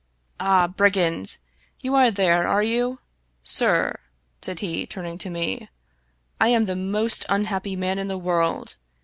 "Ah, 0.39 0.65
brigand! 0.65 1.37
You 1.81 1.93
are 1.93 2.09
there, 2.09 2.47
are 2.47 2.63
you? 2.63 3.01
Sir," 3.43 3.99
said 4.41 4.59
he, 4.59 4.87
turning 4.87 5.19
to 5.19 5.29
me," 5.29 5.69
I 6.41 6.47
am 6.47 6.65
the 6.65 6.75
most 6.75 7.23
unhappy 7.29 7.75
man 7.75 7.99
in 7.99 8.07
the 8.07 8.17
world. 8.17 8.77